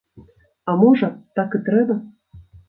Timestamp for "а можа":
0.73-1.09